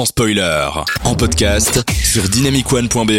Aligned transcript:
sans 0.00 0.06
spoiler. 0.06 0.66
En 1.04 1.14
podcast 1.14 1.84
sur 2.02 2.22
dynamicone.be. 2.26 3.10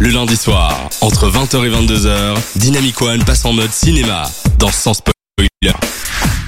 Le 0.00 0.08
lundi 0.10 0.36
soir, 0.36 0.90
entre 1.00 1.30
20h 1.30 1.64
et 1.64 1.70
22h, 1.70 2.36
Dynamic 2.56 3.00
One 3.00 3.24
passe 3.24 3.42
en 3.46 3.54
mode 3.54 3.70
cinéma 3.70 4.28
dans 4.58 4.70
Sans 4.70 4.92
spoiler. 4.92 5.14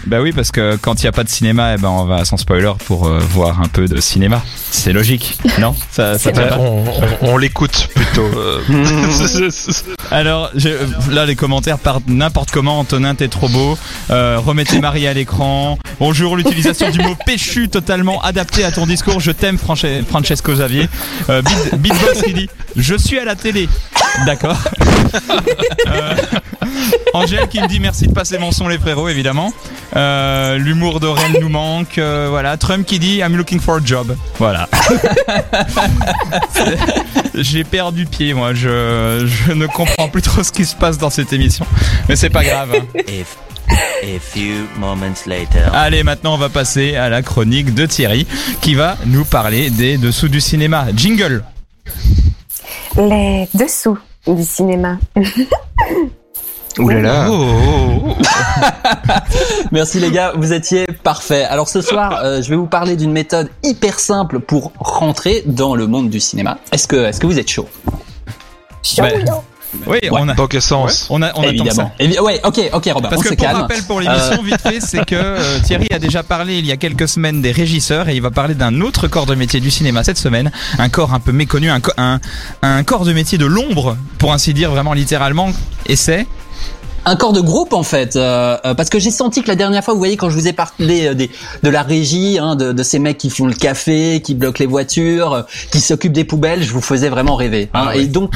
Bah 0.06 0.20
oui, 0.20 0.32
parce 0.32 0.50
que 0.50 0.76
quand 0.76 1.00
il 1.00 1.04
n'y 1.04 1.08
a 1.08 1.12
pas 1.12 1.22
de 1.24 1.28
cinéma, 1.28 1.74
eh 1.74 1.78
ben 1.80 1.88
on 1.88 2.04
va 2.04 2.24
sans 2.24 2.36
spoiler 2.36 2.72
pour 2.86 3.06
euh, 3.06 3.18
voir 3.20 3.60
un 3.62 3.68
peu 3.68 3.86
de 3.86 4.00
cinéma. 4.00 4.42
C'est 4.70 4.92
logique, 4.92 5.38
non? 5.60 5.74
Ça, 5.92 6.14
on, 6.58 6.84
on- 7.22 7.28
on 7.28 7.36
l'écoute 7.38 7.88
plutôt. 7.94 8.26
euh. 8.36 8.60
Alors 10.10 10.50
je- 10.56 10.68
là, 11.14 11.24
les 11.24 11.36
commentaires 11.36 11.78
partent 11.78 12.08
n'importe 12.08 12.50
comment. 12.50 12.80
Antonin, 12.80 13.14
t'es 13.14 13.28
trop 13.28 13.48
beau. 13.48 13.78
Euh, 14.10 14.38
remettez 14.44 14.80
Marie 14.80 15.06
à 15.06 15.14
l'écran. 15.14 15.78
Bonjour, 16.02 16.36
l'utilisation 16.36 16.90
du 16.90 16.98
mot 16.98 17.14
péchu 17.24 17.68
totalement 17.68 18.20
adapté 18.22 18.64
à 18.64 18.72
ton 18.72 18.86
discours. 18.86 19.20
Je 19.20 19.30
t'aime, 19.30 19.56
Francesco 19.56 20.52
Xavier. 20.52 20.88
Euh, 21.30 21.42
Beat- 21.42 21.76
Beatbox 21.76 22.22
qui 22.22 22.32
dit 22.34 22.50
Je 22.74 22.96
suis 22.96 23.20
à 23.20 23.24
la 23.24 23.36
télé. 23.36 23.68
D'accord. 24.26 24.58
Euh, 25.86 26.14
Angèle 27.14 27.46
qui 27.46 27.60
me 27.60 27.68
dit 27.68 27.78
merci 27.78 28.08
de 28.08 28.12
passer 28.12 28.36
mon 28.38 28.50
son 28.50 28.66
les 28.66 28.78
frérots 28.78 29.08
évidemment. 29.08 29.52
Euh, 29.94 30.58
L'humour 30.58 30.98
d'Aurel 30.98 31.38
nous 31.40 31.48
manque. 31.48 31.98
euh, 31.98 32.26
voilà. 32.30 32.56
Trump 32.56 32.84
qui 32.84 32.98
dit 32.98 33.18
I'm 33.18 33.36
looking 33.36 33.60
for 33.60 33.76
a 33.76 33.80
job. 33.84 34.16
Voilà. 34.40 34.68
J'ai 37.36 37.62
perdu 37.62 38.06
pied 38.06 38.34
moi. 38.34 38.54
Je, 38.54 39.24
je 39.46 39.52
ne 39.52 39.68
comprends 39.68 40.08
plus 40.08 40.22
trop 40.22 40.42
ce 40.42 40.50
qui 40.50 40.64
se 40.64 40.74
passe 40.74 40.98
dans 40.98 41.10
cette 41.10 41.32
émission. 41.32 41.64
Mais 42.08 42.16
c'est 42.16 42.28
pas 42.30 42.42
grave. 42.42 42.70
hein. 42.74 43.02
A 43.70 44.18
few 44.18 44.66
moments 44.78 45.26
later. 45.26 45.70
Allez, 45.72 46.02
maintenant 46.02 46.34
on 46.34 46.38
va 46.38 46.48
passer 46.48 46.96
à 46.96 47.08
la 47.08 47.22
chronique 47.22 47.72
de 47.74 47.86
Thierry 47.86 48.26
qui 48.60 48.74
va 48.74 48.96
nous 49.06 49.24
parler 49.24 49.70
des 49.70 49.96
dessous 49.96 50.28
du 50.28 50.40
cinéma. 50.40 50.86
Jingle. 50.94 51.44
Les 52.96 53.48
dessous 53.54 53.98
du 54.26 54.42
cinéma. 54.44 54.98
Ouh 56.78 56.88
là 56.88 57.00
là. 57.00 57.26
Oh, 57.30 57.46
oh, 58.06 58.14
oh. 58.18 58.22
Merci 59.72 60.00
les 60.00 60.10
gars, 60.10 60.32
vous 60.36 60.52
étiez 60.52 60.86
parfaits. 61.02 61.46
Alors 61.50 61.68
ce 61.68 61.80
soir, 61.82 62.20
euh, 62.24 62.42
je 62.42 62.48
vais 62.50 62.56
vous 62.56 62.66
parler 62.66 62.96
d'une 62.96 63.12
méthode 63.12 63.50
hyper 63.62 64.00
simple 64.00 64.40
pour 64.40 64.72
rentrer 64.78 65.42
dans 65.46 65.74
le 65.74 65.86
monde 65.86 66.08
du 66.10 66.18
cinéma. 66.18 66.58
Est-ce 66.72 66.88
que, 66.88 66.96
est-ce 66.96 67.20
que 67.20 67.26
vous 67.26 67.38
êtes 67.38 67.50
chaud? 67.50 67.68
Chaud, 68.82 69.02
Ouais. 69.02 69.24
Oui, 69.86 69.98
on 70.10 70.28
a, 70.28 70.34
Dans 70.34 70.46
quel 70.46 70.60
sens 70.62 71.06
on 71.10 71.22
a, 71.22 71.32
on 71.34 71.42
attend 71.42 71.42
ça. 71.44 71.48
Évidemment. 71.50 71.92
Évi- 71.98 72.20
ouais, 72.20 72.40
ok, 72.44 72.60
ok 72.72 72.90
Robin, 72.92 73.08
Parce 73.08 73.20
on 73.20 73.22
que 73.22 73.28
se 73.30 73.34
pour 73.34 73.46
calme. 73.46 73.60
rappel 73.62 73.82
pour 73.84 74.00
l'émission, 74.00 74.42
vite 74.42 74.60
fait, 74.60 74.80
c'est 74.80 75.04
que 75.04 75.14
euh, 75.16 75.58
Thierry 75.64 75.86
a 75.92 75.98
déjà 75.98 76.22
parlé 76.22 76.58
il 76.58 76.66
y 76.66 76.72
a 76.72 76.76
quelques 76.76 77.08
semaines 77.08 77.40
des 77.42 77.52
régisseurs 77.52 78.08
et 78.08 78.14
il 78.14 78.22
va 78.22 78.30
parler 78.30 78.54
d'un 78.54 78.80
autre 78.80 79.08
corps 79.08 79.26
de 79.26 79.34
métier 79.34 79.60
du 79.60 79.70
cinéma 79.70 80.04
cette 80.04 80.18
semaine, 80.18 80.50
un 80.78 80.88
corps 80.88 81.14
un 81.14 81.20
peu 81.20 81.32
méconnu, 81.32 81.70
un, 81.70 81.80
co- 81.80 81.92
un, 81.96 82.20
un 82.62 82.82
corps 82.84 83.04
de 83.04 83.12
métier 83.12 83.38
de 83.38 83.46
l'ombre, 83.46 83.96
pour 84.18 84.32
ainsi 84.32 84.52
dire 84.54 84.70
vraiment 84.70 84.92
littéralement, 84.92 85.50
et 85.86 85.96
c'est? 85.96 86.26
Un 87.04 87.16
corps 87.16 87.32
de 87.32 87.40
groupe 87.40 87.72
en 87.72 87.82
fait, 87.82 88.14
euh, 88.14 88.56
euh, 88.64 88.74
parce 88.74 88.88
que 88.88 89.00
j'ai 89.00 89.10
senti 89.10 89.42
que 89.42 89.48
la 89.48 89.56
dernière 89.56 89.82
fois, 89.82 89.92
vous 89.94 89.98
voyez, 89.98 90.16
quand 90.16 90.30
je 90.30 90.36
vous 90.36 90.46
ai 90.46 90.52
parlé 90.52 91.06
euh, 91.08 91.14
des, 91.14 91.30
de 91.64 91.68
la 91.68 91.82
régie, 91.82 92.38
hein, 92.38 92.54
de, 92.54 92.70
de 92.72 92.82
ces 92.84 93.00
mecs 93.00 93.18
qui 93.18 93.28
font 93.30 93.46
le 93.46 93.54
café, 93.54 94.20
qui 94.22 94.34
bloquent 94.34 94.60
les 94.60 94.66
voitures, 94.66 95.32
euh, 95.32 95.42
qui 95.72 95.80
s'occupent 95.80 96.12
des 96.12 96.22
poubelles, 96.24 96.62
je 96.62 96.72
vous 96.72 96.80
faisais 96.80 97.08
vraiment 97.08 97.34
rêver. 97.34 97.70
hein. 97.74 97.86
Ah 97.88 97.92
oui. 97.96 98.02
Et 98.02 98.06
donc, 98.06 98.32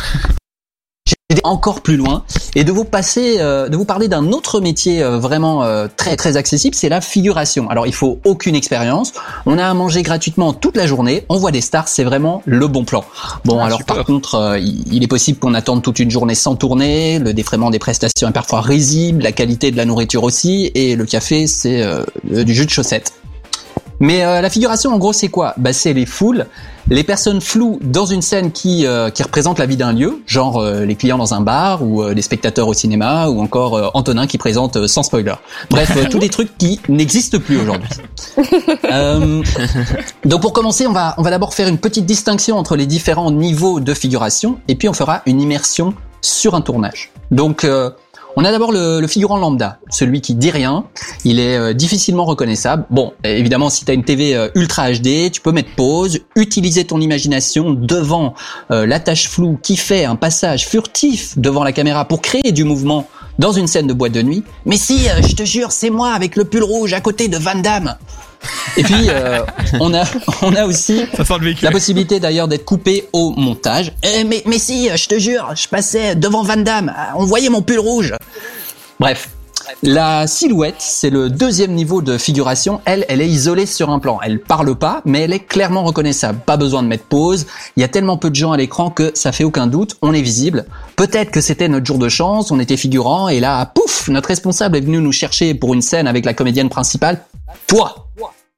encore 1.44 1.80
plus 1.80 1.96
loin 1.96 2.24
et 2.54 2.64
de 2.64 2.72
vous 2.72 2.84
passer, 2.84 3.36
euh, 3.38 3.68
de 3.68 3.76
vous 3.76 3.84
parler 3.84 4.08
d'un 4.08 4.32
autre 4.32 4.60
métier 4.60 5.02
euh, 5.02 5.18
vraiment 5.18 5.64
euh, 5.64 5.88
très 5.94 6.16
très 6.16 6.36
accessible, 6.36 6.74
c'est 6.74 6.88
la 6.88 7.00
figuration. 7.00 7.68
Alors, 7.70 7.86
il 7.86 7.94
faut 7.94 8.18
aucune 8.24 8.54
expérience. 8.54 9.12
On 9.44 9.58
a 9.58 9.66
à 9.66 9.74
manger 9.74 10.02
gratuitement 10.02 10.52
toute 10.52 10.76
la 10.76 10.86
journée. 10.86 11.24
On 11.28 11.38
voit 11.38 11.50
des 11.50 11.60
stars, 11.60 11.88
c'est 11.88 12.04
vraiment 12.04 12.42
le 12.44 12.66
bon 12.68 12.84
plan. 12.84 13.04
Bon, 13.44 13.58
Ah, 13.60 13.66
alors 13.66 13.78
super. 13.78 13.96
par 13.96 14.04
contre, 14.04 14.58
il 14.60 15.02
est 15.02 15.08
possible 15.08 15.38
qu'on 15.38 15.54
attende 15.54 15.82
toute 15.82 15.98
une 15.98 16.10
journée 16.10 16.34
sans 16.34 16.56
tourner. 16.56 17.18
Le 17.18 17.32
défraiement 17.32 17.70
des 17.70 17.78
prestations 17.78 18.28
est 18.28 18.32
parfois 18.32 18.60
risible, 18.60 19.22
la 19.22 19.32
qualité 19.32 19.70
de 19.70 19.76
la 19.76 19.84
nourriture 19.84 20.24
aussi, 20.24 20.70
et 20.74 20.96
le 20.96 21.04
café, 21.04 21.46
c'est 21.46 21.84
du 22.24 22.54
jus 22.54 22.66
de 22.66 22.70
chaussette. 22.70 23.12
Mais 24.00 24.24
euh, 24.24 24.40
la 24.40 24.50
figuration, 24.50 24.92
en 24.92 24.98
gros, 24.98 25.12
c'est 25.12 25.28
quoi? 25.28 25.54
Bah, 25.56 25.72
C'est 25.72 25.92
les 25.92 26.06
foules, 26.06 26.46
les 26.90 27.02
personnes 27.02 27.40
floues 27.40 27.78
dans 27.82 28.06
une 28.06 28.22
scène 28.22 28.52
qui, 28.52 28.86
euh, 28.86 29.10
qui 29.10 29.22
représente 29.22 29.58
la 29.58 29.66
vie 29.66 29.76
d'un 29.76 29.92
lieu, 29.92 30.22
genre 30.26 30.58
euh, 30.58 30.84
les 30.84 30.94
clients 30.94 31.18
dans 31.18 31.34
un 31.34 31.40
bar, 31.40 31.82
ou 31.82 32.02
euh, 32.02 32.14
les 32.14 32.22
spectateurs 32.22 32.68
au 32.68 32.74
cinéma, 32.74 33.28
ou 33.28 33.40
encore 33.40 33.74
euh, 33.74 33.88
Antonin 33.94 34.26
qui 34.26 34.38
présente 34.38 34.76
euh, 34.76 34.86
sans 34.86 35.02
spoiler. 35.02 35.34
Bref, 35.70 35.96
tous 36.10 36.18
des 36.18 36.28
trucs 36.28 36.56
qui 36.58 36.80
n'existent 36.88 37.38
plus 37.38 37.60
aujourd'hui. 37.60 37.88
Euh, 38.92 39.42
donc 40.24 40.42
pour 40.42 40.52
commencer, 40.52 40.86
on 40.86 40.92
va, 40.92 41.14
on 41.18 41.22
va 41.22 41.30
d'abord 41.30 41.54
faire 41.54 41.66
une 41.68 41.78
petite 41.78 42.06
distinction 42.06 42.56
entre 42.56 42.76
les 42.76 42.86
différents 42.86 43.30
niveaux 43.30 43.80
de 43.80 43.94
figuration, 43.94 44.58
et 44.68 44.74
puis 44.74 44.88
on 44.88 44.92
fera 44.92 45.22
une 45.26 45.40
immersion 45.40 45.94
sur 46.20 46.54
un 46.54 46.60
tournage. 46.60 47.10
Donc 47.30 47.64
euh, 47.64 47.90
on 48.36 48.44
a 48.44 48.52
d'abord 48.52 48.70
le, 48.70 49.06
figurant 49.06 49.38
lambda, 49.38 49.78
celui 49.90 50.20
qui 50.20 50.34
dit 50.34 50.50
rien, 50.50 50.84
il 51.24 51.40
est 51.40 51.56
euh, 51.56 51.72
difficilement 51.72 52.24
reconnaissable. 52.24 52.84
Bon, 52.90 53.14
évidemment, 53.24 53.70
si 53.70 53.84
tu 53.84 53.90
as 53.90 53.94
une 53.94 54.04
TV 54.04 54.34
euh, 54.34 54.48
Ultra 54.54 54.92
HD, 54.92 55.30
tu 55.32 55.40
peux 55.40 55.52
mettre 55.52 55.70
pause, 55.74 56.20
utiliser 56.36 56.84
ton 56.84 57.00
imagination 57.00 57.72
devant 57.72 58.34
euh, 58.70 58.86
la 58.86 59.00
tâche 59.00 59.28
floue 59.28 59.58
qui 59.62 59.76
fait 59.76 60.04
un 60.04 60.16
passage 60.16 60.66
furtif 60.66 61.38
devant 61.38 61.64
la 61.64 61.72
caméra 61.72 62.04
pour 62.04 62.20
créer 62.20 62.52
du 62.52 62.64
mouvement 62.64 63.08
dans 63.38 63.52
une 63.52 63.66
scène 63.66 63.86
de 63.86 63.92
boîte 63.92 64.12
de 64.12 64.22
nuit. 64.22 64.44
Mais 64.64 64.76
si, 64.76 65.08
euh, 65.08 65.22
je 65.22 65.34
te 65.34 65.44
jure, 65.44 65.72
c'est 65.72 65.90
moi 65.90 66.12
avec 66.12 66.36
le 66.36 66.44
pull 66.44 66.62
rouge 66.62 66.92
à 66.92 67.00
côté 67.00 67.28
de 67.28 67.36
Van 67.36 67.56
Damme. 67.56 67.96
Et 68.76 68.82
puis, 68.82 69.08
euh, 69.08 69.40
on, 69.80 69.94
a, 69.94 70.04
on 70.42 70.54
a 70.54 70.66
aussi 70.66 71.02
la 71.62 71.70
possibilité 71.70 72.20
d'ailleurs 72.20 72.48
d'être 72.48 72.64
coupé 72.64 73.08
au 73.12 73.30
montage. 73.30 73.92
Eh, 74.02 74.24
mais, 74.24 74.42
mais 74.46 74.58
si, 74.58 74.88
je 74.94 75.08
te 75.08 75.18
jure, 75.18 75.52
je 75.54 75.68
passais 75.68 76.14
devant 76.14 76.42
Van 76.42 76.56
Damme, 76.56 76.92
on 77.16 77.24
voyait 77.24 77.48
mon 77.48 77.62
pull 77.62 77.78
rouge. 77.78 78.14
Bref. 79.00 79.30
La 79.82 80.26
silhouette, 80.26 80.76
c'est 80.78 81.10
le 81.10 81.28
deuxième 81.28 81.72
niveau 81.72 82.00
de 82.00 82.18
figuration. 82.18 82.80
Elle, 82.84 83.04
elle 83.08 83.20
est 83.20 83.28
isolée 83.28 83.66
sur 83.66 83.90
un 83.90 83.98
plan. 83.98 84.18
Elle 84.22 84.40
parle 84.40 84.74
pas, 84.76 85.02
mais 85.04 85.22
elle 85.22 85.32
est 85.32 85.40
clairement 85.40 85.82
reconnaissable. 85.82 86.38
Pas 86.38 86.56
besoin 86.56 86.82
de 86.82 86.88
mettre 86.88 87.04
pause. 87.04 87.46
Il 87.76 87.80
y 87.80 87.84
a 87.84 87.88
tellement 87.88 88.16
peu 88.16 88.30
de 88.30 88.34
gens 88.34 88.52
à 88.52 88.56
l'écran 88.56 88.90
que 88.90 89.10
ça 89.14 89.32
fait 89.32 89.44
aucun 89.44 89.66
doute. 89.66 89.96
On 90.02 90.14
est 90.14 90.22
visible. 90.22 90.66
Peut-être 90.94 91.30
que 91.30 91.40
c'était 91.40 91.68
notre 91.68 91.84
jour 91.84 91.98
de 91.98 92.08
chance. 92.08 92.50
On 92.50 92.60
était 92.60 92.76
figurant 92.76 93.28
et 93.28 93.40
là, 93.40 93.66
pouf, 93.66 94.08
notre 94.08 94.28
responsable 94.28 94.76
est 94.76 94.82
venu 94.82 94.98
nous 94.98 95.12
chercher 95.12 95.54
pour 95.54 95.74
une 95.74 95.82
scène 95.82 96.06
avec 96.06 96.24
la 96.24 96.32
comédienne 96.32 96.68
principale. 96.68 97.20
Toi, 97.66 98.08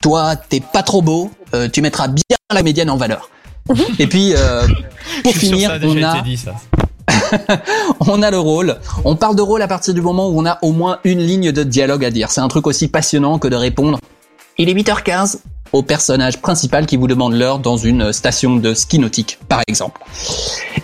toi, 0.02 0.36
t'es 0.36 0.60
pas 0.60 0.82
trop 0.82 1.02
beau. 1.02 1.30
euh, 1.54 1.68
tu 1.68 1.82
mettras 1.82 2.08
bien 2.08 2.36
la 2.50 2.58
comédienne 2.58 2.90
en 2.90 2.96
valeur. 2.96 3.30
Et 3.98 4.06
puis, 4.06 4.34
euh, 4.34 4.66
pour 5.22 5.32
Je 5.32 5.38
suis 5.38 5.48
sûr 5.48 5.56
que 5.56 5.56
finir, 5.56 5.70
ça 5.70 5.74
a 5.74 5.78
déjà 5.78 6.08
on 6.08 6.14
a 6.14 6.18
été 6.18 6.28
dit, 6.28 6.36
ça. 6.36 6.54
on 8.00 8.22
a 8.22 8.30
le 8.30 8.38
rôle. 8.38 8.78
On 9.04 9.16
parle 9.16 9.36
de 9.36 9.42
rôle 9.42 9.62
à 9.62 9.68
partir 9.68 9.92
du 9.94 10.00
moment 10.00 10.28
où 10.28 10.40
on 10.40 10.46
a 10.46 10.58
au 10.62 10.72
moins 10.72 10.98
une 11.04 11.20
ligne 11.20 11.52
de 11.52 11.62
dialogue 11.62 12.04
à 12.04 12.10
dire. 12.10 12.30
C'est 12.30 12.40
un 12.40 12.48
truc 12.48 12.66
aussi 12.66 12.88
passionnant 12.88 13.38
que 13.38 13.48
de 13.48 13.56
répondre 13.56 13.98
il 14.60 14.68
est 14.68 14.74
8h15 14.74 15.38
au 15.72 15.82
personnage 15.82 16.40
principal 16.40 16.86
qui 16.86 16.96
vous 16.96 17.06
demande 17.06 17.34
l'heure 17.34 17.60
dans 17.60 17.76
une 17.76 18.12
station 18.12 18.56
de 18.56 18.74
ski 18.74 18.98
nautique, 18.98 19.38
par 19.48 19.60
exemple. 19.68 20.00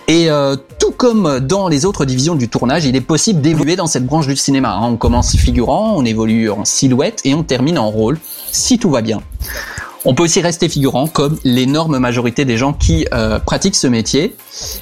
Et 0.06 0.30
euh, 0.30 0.56
tout 0.78 0.90
comme 0.90 1.40
dans 1.40 1.68
les 1.68 1.86
autres 1.86 2.04
divisions 2.04 2.34
du 2.34 2.48
tournage, 2.48 2.84
il 2.84 2.94
est 2.94 3.00
possible 3.00 3.40
d'évoluer 3.40 3.74
dans 3.74 3.86
cette 3.86 4.04
branche 4.04 4.26
du 4.26 4.36
cinéma. 4.36 4.74
hein. 4.74 4.82
On 4.82 4.96
commence 4.96 5.34
figurant, 5.36 5.94
on 5.96 6.04
évolue 6.04 6.50
en 6.50 6.64
silhouette 6.64 7.20
et 7.24 7.34
on 7.34 7.42
termine 7.42 7.78
en 7.78 7.90
rôle, 7.90 8.18
si 8.52 8.78
tout 8.78 8.90
va 8.90 9.00
bien. 9.00 9.22
On 10.04 10.14
peut 10.14 10.24
aussi 10.24 10.42
rester 10.42 10.68
figurant, 10.68 11.06
comme 11.06 11.38
l'énorme 11.44 11.98
majorité 11.98 12.44
des 12.44 12.58
gens 12.58 12.74
qui 12.74 13.06
euh, 13.14 13.38
pratiquent 13.38 13.76
ce 13.76 13.86
métier. 13.86 14.36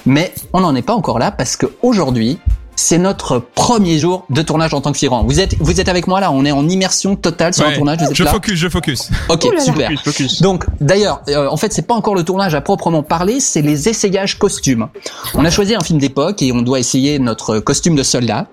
Mais 0.04 0.34
on 0.52 0.60
n'en 0.60 0.74
est 0.74 0.82
pas 0.82 0.94
encore 0.94 1.20
là 1.20 1.30
parce 1.30 1.54
que 1.56 1.66
aujourd'hui, 1.82 2.38
c'est 2.82 2.98
notre 2.98 3.38
premier 3.38 3.98
jour 3.98 4.24
de 4.28 4.42
tournage 4.42 4.74
en 4.74 4.80
tant 4.80 4.90
que 4.92 4.98
figurant. 4.98 5.22
Vous 5.24 5.40
êtes, 5.40 5.54
vous 5.60 5.80
êtes 5.80 5.88
avec 5.88 6.06
moi 6.08 6.20
là 6.20 6.32
On 6.32 6.44
est 6.44 6.50
en 6.52 6.68
immersion 6.68 7.14
totale 7.16 7.54
sur 7.54 7.64
un 7.64 7.68
Ouais. 7.68 7.76
tournage. 7.76 7.98
Vous 8.00 8.06
êtes 8.10 8.14
Je 8.16 8.24
là 8.24 8.30
focus, 8.32 8.54
je 8.58 8.68
focus. 8.68 9.08
Ok, 9.28 9.44
là. 9.54 9.60
super. 9.60 9.88
Focus, 9.90 10.02
focus. 10.04 10.42
Donc, 10.42 10.64
d'ailleurs, 10.80 11.22
euh, 11.28 11.48
en 11.48 11.56
fait, 11.56 11.72
c'est 11.72 11.86
pas 11.86 11.94
encore 11.94 12.14
le 12.14 12.24
tournage 12.24 12.54
à 12.54 12.60
proprement 12.60 13.02
parler, 13.02 13.38
c'est 13.40 13.62
les 13.62 13.88
essayages 13.88 14.38
costumes. 14.38 14.88
On 15.34 15.44
a 15.44 15.50
choisi 15.50 15.74
un 15.74 15.80
film 15.80 15.98
d'époque 16.00 16.42
et 16.42 16.52
on 16.52 16.62
doit 16.62 16.80
essayer 16.80 17.18
notre 17.18 17.60
costume 17.60 17.94
de 17.94 18.02
soldat 18.02 18.46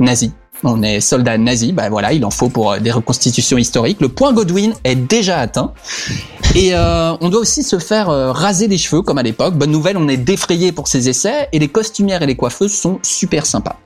nazi. 0.00 0.32
On 0.66 0.82
est 0.82 1.00
soldat 1.00 1.36
nazi, 1.36 1.72
bah 1.72 1.90
voilà, 1.90 2.12
il 2.14 2.24
en 2.24 2.30
faut 2.30 2.48
pour 2.48 2.72
euh, 2.72 2.78
des 2.78 2.90
reconstitutions 2.90 3.58
historiques. 3.58 4.00
Le 4.00 4.08
point 4.08 4.32
Godwin 4.32 4.72
est 4.84 4.94
déjà 4.94 5.38
atteint. 5.38 5.72
Et 6.54 6.74
euh, 6.74 7.12
on 7.20 7.28
doit 7.28 7.40
aussi 7.40 7.62
se 7.64 7.78
faire 7.78 8.08
euh, 8.08 8.30
raser 8.32 8.68
les 8.68 8.78
cheveux 8.78 9.02
comme 9.02 9.18
à 9.18 9.22
l'époque. 9.22 9.54
Bonne 9.56 9.72
nouvelle, 9.72 9.96
on 9.98 10.08
est 10.08 10.16
défrayé 10.16 10.72
pour 10.72 10.86
ces 10.88 11.08
essais 11.08 11.48
et 11.52 11.58
les 11.58 11.68
costumières 11.68 12.22
et 12.22 12.26
les 12.26 12.36
coiffeuses 12.36 12.72
sont 12.72 12.98
super 13.02 13.44
sympas. 13.44 13.76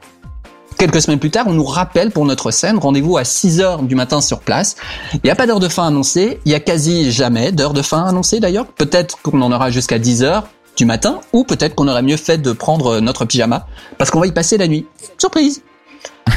Quelques 0.78 1.02
semaines 1.02 1.18
plus 1.18 1.32
tard, 1.32 1.46
on 1.48 1.54
nous 1.54 1.64
rappelle 1.64 2.12
pour 2.12 2.24
notre 2.24 2.52
scène, 2.52 2.78
rendez-vous 2.78 3.16
à 3.16 3.24
6 3.24 3.60
heures 3.60 3.82
du 3.82 3.96
matin 3.96 4.20
sur 4.20 4.38
place. 4.38 4.76
Il 5.12 5.20
n'y 5.24 5.30
a 5.30 5.34
pas 5.34 5.44
d'heure 5.44 5.58
de 5.58 5.66
fin 5.66 5.84
annoncée, 5.84 6.38
il 6.44 6.52
y 6.52 6.54
a 6.54 6.60
quasi 6.60 7.10
jamais 7.10 7.50
d'heure 7.50 7.72
de 7.72 7.82
fin 7.82 8.04
annoncée 8.04 8.38
d'ailleurs. 8.38 8.64
Peut-être 8.64 9.20
qu'on 9.20 9.42
en 9.42 9.50
aura 9.50 9.72
jusqu'à 9.72 9.98
10 9.98 10.22
heures 10.22 10.46
du 10.76 10.84
matin, 10.84 11.18
ou 11.32 11.42
peut-être 11.42 11.74
qu'on 11.74 11.88
aurait 11.88 12.02
mieux 12.02 12.16
fait 12.16 12.38
de 12.38 12.52
prendre 12.52 13.00
notre 13.00 13.24
pyjama, 13.24 13.66
parce 13.98 14.12
qu'on 14.12 14.20
va 14.20 14.28
y 14.28 14.32
passer 14.32 14.56
la 14.56 14.68
nuit. 14.68 14.86
Surprise 15.18 15.62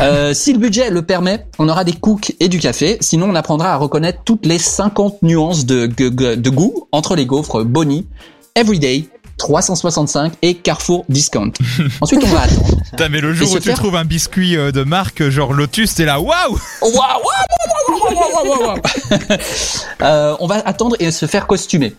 Euh, 0.02 0.34
si 0.34 0.54
le 0.54 0.58
budget 0.58 0.90
le 0.90 1.04
permet, 1.04 1.46
on 1.60 1.70
aura 1.70 1.84
des 1.84 1.94
cooks 1.94 2.34
et 2.40 2.48
du 2.48 2.58
café. 2.58 2.98
Sinon, 3.00 3.30
on 3.30 3.36
apprendra 3.36 3.74
à 3.74 3.78
reconnaître 3.78 4.22
toutes 4.26 4.48
les 4.48 4.58
50 4.58 5.22
nuances 5.22 5.68
de 5.68 5.86
goût 6.50 6.88
entre 6.92 7.16
les 7.16 7.28
gaufres 7.28 7.64
Bonnie, 7.64 8.08
Everyday, 8.56 9.08
365 9.42 10.34
et 10.42 10.56
Carrefour 10.56 11.04
Discount. 11.10 11.52
Ensuite, 12.02 12.22
on 12.24 12.28
va 12.28 12.42
attendre. 12.42 12.78
Putain, 12.92 13.10
mais 13.10 13.20
le 13.22 13.34
jour 13.34 13.52
où 13.52 13.56
tu 13.56 13.62
faire- 13.64 13.76
trouves 13.78 13.96
un 13.96 14.06
biscuit 14.06 14.56
euh, 14.56 14.72
de 14.72 14.84
marque 14.84 15.30
genre 15.30 15.54
Lotus, 15.54 15.96
t'es 15.96 16.06
là, 16.06 16.20
waouh 16.20 16.58
waouh, 16.82 16.92
waouh. 16.92 18.78
Euh, 20.02 20.36
On 20.40 20.48
va 20.48 20.56
attendre 20.66 20.96
et 21.00 21.12
se 21.12 21.26
faire 21.26 21.48
costumer. 21.48 21.94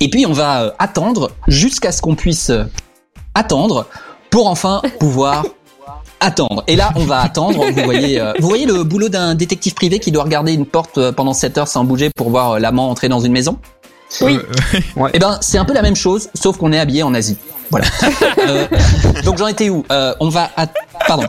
Et 0.00 0.08
puis, 0.10 0.26
on 0.26 0.32
va 0.32 0.62
euh, 0.62 0.70
attendre 0.78 1.30
jusqu'à 1.48 1.90
ce 1.92 2.02
qu'on 2.02 2.14
puisse 2.14 2.50
euh, 2.50 2.64
attendre 3.34 3.86
pour 4.30 4.46
enfin 4.48 4.82
pouvoir 5.00 5.44
attendre. 6.20 6.62
Et 6.66 6.76
là, 6.76 6.90
on 6.96 7.04
va 7.04 7.20
attendre. 7.20 7.64
Vous 7.70 7.82
voyez, 7.82 8.20
euh, 8.20 8.32
vous 8.38 8.48
voyez 8.48 8.66
le 8.66 8.84
boulot 8.84 9.08
d'un 9.08 9.34
détective 9.34 9.74
privé 9.74 9.98
qui 9.98 10.12
doit 10.12 10.24
regarder 10.24 10.52
une 10.52 10.66
porte 10.66 10.98
euh, 10.98 11.12
pendant 11.12 11.32
7 11.32 11.58
heures 11.58 11.68
sans 11.68 11.84
bouger 11.84 12.10
pour 12.14 12.30
voir 12.30 12.52
euh, 12.52 12.58
l'amant 12.58 12.90
entrer 12.90 13.08
dans 13.08 13.20
une 13.20 13.32
maison? 13.32 13.58
Oui. 14.20 14.38
Eh 15.12 15.18
ben, 15.18 15.38
c'est 15.40 15.58
un 15.58 15.64
peu 15.64 15.72
la 15.72 15.82
même 15.82 15.96
chose, 15.96 16.28
sauf 16.34 16.56
qu'on 16.56 16.72
est 16.72 16.78
habillé 16.78 17.02
en 17.02 17.14
Asie. 17.14 17.36
Voilà. 17.70 17.86
Euh, 18.46 18.66
donc 19.24 19.38
j'en 19.38 19.48
étais 19.48 19.70
où? 19.70 19.84
Euh, 19.90 20.14
On 20.20 20.28
va, 20.28 20.50
pardon. 21.08 21.24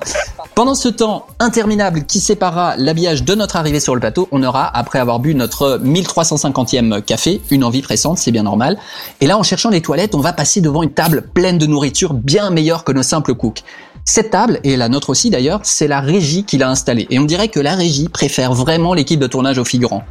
Pendant 0.54 0.75
ce 0.75 0.88
temps 0.88 1.25
interminable 1.39 2.04
qui 2.06 2.19
séparera 2.19 2.75
l'habillage 2.78 3.24
de 3.24 3.34
notre 3.34 3.56
arrivée 3.56 3.80
sur 3.80 3.95
le 3.95 4.00
plateau, 4.00 4.28
on 4.31 4.44
aura, 4.44 4.69
après 4.78 5.00
avoir 5.00 5.19
bu 5.19 5.34
notre 5.34 5.80
1350e 5.84 7.01
café, 7.01 7.42
une 7.50 7.63
envie 7.63 7.81
pressante, 7.81 8.19
c'est 8.19 8.31
bien 8.31 8.44
normal. 8.44 8.78
Et 9.19 9.25
là, 9.25 9.38
en 9.38 9.44
cherchant 9.44 9.72
les 9.72 9.81
toilettes, 9.81 10.13
on 10.13 10.19
va 10.19 10.31
passer 10.31 10.62
devant 10.62 10.83
une 10.83 10.92
table 10.92 11.24
pleine 11.33 11.57
de 11.57 11.66
nourriture 11.66 12.13
bien 12.13 12.51
meilleure 12.51 12.83
que 12.83 12.92
nos 12.92 13.04
simples 13.04 13.33
cooks. 13.33 13.63
Cette 14.06 14.30
table, 14.30 14.60
et 14.63 14.78
la 14.78 14.90
nôtre 14.90 15.10
aussi 15.10 15.30
d'ailleurs, 15.30 15.62
c'est 15.63 15.88
la 15.88 16.01
régie 16.01 16.44
qui 16.44 16.57
l'a 16.57 16.69
installée. 16.69 17.07
Et 17.10 17.19
on 17.19 17.25
dirait 17.25 17.50
que 17.50 17.60
la 17.60 17.75
régie 17.75 18.10
préfère 18.10 18.54
vraiment 18.54 18.94
l'équipe 18.94 19.19
de 19.19 19.28
tournage 19.28 19.57
aux 19.57 19.66
figurants. 19.66 20.04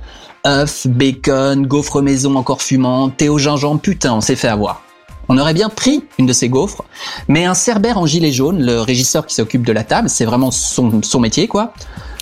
Œufs, 0.47 0.87
bacon, 0.87 1.67
gaufres 1.67 2.03
maison 2.03 2.37
encore 2.37 2.63
fumant, 2.63 3.11
thé 3.11 3.29
au 3.29 3.39
gingembre, 3.39 3.81
putain, 3.81 4.15
on 4.15 4.21
s'est 4.21 4.37
fait 4.37 4.49
avoir. 4.49 4.83
On 5.29 5.39
aurait 5.39 5.55
bien 5.55 5.69
pris 5.69 6.05
une 6.19 6.27
de 6.27 6.33
ces 6.33 6.49
gaufres, 6.49 6.85
mais 7.27 7.45
un 7.45 7.55
cerbère 7.55 7.99
en 7.99 8.07
gilet 8.07 8.31
jaune, 8.31 8.63
le 8.63 8.81
régisseur 8.81 9.27
qui 9.27 9.35
s'occupe 9.35 9.67
de 9.67 9.73
la 9.73 9.83
table, 9.83 10.09
c'est 10.09 10.25
vraiment 10.25 10.53
son, 10.53 11.03
son 11.03 11.21
métier 11.21 11.49
quoi, 11.49 11.73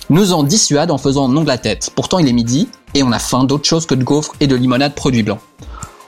nous 0.09 0.33
en 0.33 0.43
dissuade 0.43 0.89
en 0.91 0.97
faisant 0.97 1.27
non 1.27 1.41
de 1.41 1.47
la 1.47 1.57
tête. 1.57 1.91
Pourtant 1.95 2.17
il 2.19 2.27
est 2.27 2.33
midi 2.33 2.67
et 2.95 3.03
on 3.03 3.11
a 3.11 3.19
faim 3.19 3.43
d'autre 3.43 3.65
chose 3.65 3.85
que 3.85 3.95
de 3.95 4.03
gaufres 4.03 4.33
et 4.39 4.47
de 4.47 4.55
limonade 4.55 4.95
produit 4.95 5.23
blanc. 5.23 5.39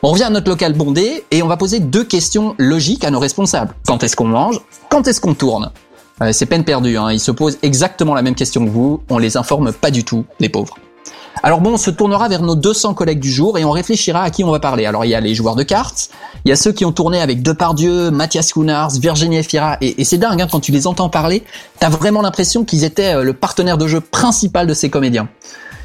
On 0.04 0.12
revient 0.12 0.24
à 0.24 0.30
notre 0.30 0.50
local 0.50 0.74
bondé 0.74 1.24
et 1.32 1.42
on 1.44 1.48
va 1.48 1.58
poser 1.58 1.80
deux 1.80 2.04
questions 2.04 2.56
logiques 2.58 3.04
à 3.04 3.12
nos 3.12 3.20
responsables. 3.20 3.76
Quand 3.86 4.04
est-ce 4.04 4.16
qu'on 4.16 4.28
mange? 4.28 4.60
Quand 4.90 5.08
est-ce 5.08 5.22
qu'on 5.22 5.34
tourne? 5.34 5.72
Euh, 6.22 6.32
C'est 6.32 6.46
peine 6.46 6.64
perdue, 6.64 6.98
hein. 6.98 7.12
ils 7.12 7.20
se 7.20 7.32
posent 7.32 7.58
exactement 7.62 8.16
la 8.16 8.22
même 8.22 8.36
question 8.36 8.66
que 8.66 8.70
vous, 8.70 9.02
on 9.10 9.18
les 9.18 9.38
informe 9.38 9.72
pas 9.72 9.92
du 9.92 10.04
tout, 10.04 10.26
les 10.40 10.50
pauvres. 10.50 10.78
Alors 11.44 11.62
bon, 11.62 11.74
on 11.74 11.78
se 11.78 11.92
tournera 11.92 12.28
vers 12.30 12.42
nos 12.42 12.56
200 12.56 12.94
collègues 12.94 13.20
du 13.20 13.32
jour 13.32 13.58
et 13.58 13.66
on 13.66 13.72
réfléchira 13.72 14.22
à 14.22 14.30
qui 14.30 14.44
on 14.44 14.52
va 14.52 14.60
parler. 14.60 14.86
Alors 14.86 15.06
il 15.06 15.10
y 15.10 15.16
a 15.16 15.20
les 15.20 15.36
joueurs 15.36 15.56
de 15.56 15.64
cartes, 15.64 16.10
il 16.46 16.50
y 16.50 16.52
a 16.52 16.56
ceux 16.56 16.72
qui 16.72 16.86
ont 16.86 16.92
tourné 16.92 17.22
avec 17.22 17.42
Depardieu, 17.42 18.12
Mathias 18.12 18.54
Kounars, 18.54 18.92
Virginie 19.00 19.38
Efira, 19.38 19.78
et, 19.82 20.02
et 20.02 20.04
c'est 20.04 20.18
dingue 20.18 20.42
hein, 20.42 20.48
quand 20.52 20.60
tu 20.60 20.72
les 20.72 20.88
entends 20.88 21.10
parler, 21.10 21.44
t'as 21.80 21.90
vraiment 21.90 22.22
l'impression 22.22 22.66
qu'ils 22.66 22.84
étaient 22.84 23.16
euh, 23.16 23.24
le 23.24 23.34
partenaire 23.34 23.78
de 23.78 23.88
jeu 23.88 24.02
principal 24.02 24.68
de 24.68 24.74
ces 24.74 24.90
comédiens. 24.90 25.30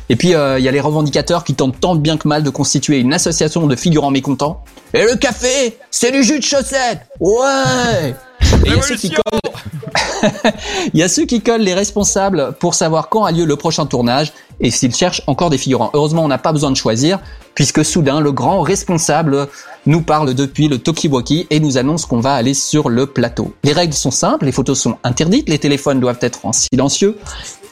Et 0.09 0.17
puis 0.17 0.35
euh, 0.35 0.59
il 0.59 0.65
y 0.65 0.69
a 0.69 0.71
les 0.71 0.81
revendicateurs 0.81 1.45
qui 1.45 1.55
tentent 1.55 1.81
tant 1.81 1.95
bien 1.95 2.17
que 2.17 2.29
mal 2.29 2.43
de 2.43 2.51
constituer 2.51 2.99
une 2.99 3.15
association 3.15 3.67
de 3.67 3.77
figurants 3.77 4.11
mécontents. 4.11 4.63
Et 4.95 5.05
le 5.05 5.17
café, 5.17 5.79
c'est 5.91 6.13
du 6.13 6.23
jus 6.23 6.39
de 6.39 6.45
chaussette, 6.45 7.01
ouais. 7.21 8.15
Et 8.65 8.69
il 8.69 8.75
y 8.75 8.79
a 8.79 8.83
ceux 8.83 8.97
qui 8.97 9.11
il 10.95 11.01
y 11.01 11.03
a 11.03 11.09
ceux 11.09 11.25
qui 11.25 11.41
collent 11.41 11.63
les 11.63 11.75
responsables 11.75 12.55
pour 12.59 12.75
savoir 12.75 13.09
quand 13.09 13.25
a 13.25 13.33
lieu 13.33 13.45
le 13.45 13.57
prochain 13.57 13.87
tournage 13.87 14.33
et 14.61 14.71
s'ils 14.71 14.95
cherchent 14.95 15.23
encore 15.27 15.51
des 15.51 15.59
figurants. 15.59 15.91
Heureusement, 15.95 16.25
on 16.25 16.29
n'a 16.29 16.39
pas 16.39 16.53
besoin 16.53 16.71
de 16.71 16.77
choisir 16.77 17.19
puisque 17.55 17.85
soudain, 17.85 18.21
le 18.21 18.33
grand 18.33 18.61
responsable 18.61 19.49
nous 19.87 20.03
parle 20.03 20.35
depuis 20.35 20.69
le 20.69 20.79
Tokiwoki 20.79 21.47
et 21.51 21.61
nous 21.61 21.77
annonce 21.79 22.07
qu'on 22.07 22.21
va 22.21 22.35
aller 22.35 22.55
sur 22.55 22.89
le 22.89 23.07
plateau. 23.07 23.55
Les 23.65 23.73
règles 23.73 23.95
sont 23.95 24.11
simples, 24.11 24.47
les 24.47 24.53
photos 24.53 24.79
sont 24.79 24.97
interdites, 25.05 25.49
les 25.49 25.59
téléphones 25.59 26.01
doivent 26.01 26.19
être 26.21 26.47
en 26.47 26.53
silencieux. 26.53 27.19